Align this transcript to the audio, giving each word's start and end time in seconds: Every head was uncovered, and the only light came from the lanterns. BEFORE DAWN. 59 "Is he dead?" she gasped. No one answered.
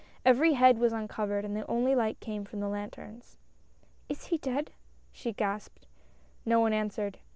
Every 0.25 0.53
head 0.53 0.79
was 0.79 0.93
uncovered, 0.93 1.45
and 1.45 1.55
the 1.55 1.63
only 1.69 1.93
light 1.93 2.19
came 2.19 2.43
from 2.43 2.59
the 2.59 2.67
lanterns. 2.67 3.37
BEFORE 4.07 4.17
DAWN. 4.17 4.17
59 4.17 4.17
"Is 4.17 4.25
he 4.25 4.37
dead?" 4.65 4.71
she 5.11 5.31
gasped. 5.31 5.85
No 6.43 6.59
one 6.59 6.73
answered. 6.73 7.19